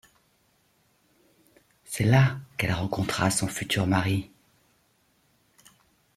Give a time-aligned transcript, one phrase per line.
[1.83, 4.31] C'est là qu'elle rencontra son futur mari.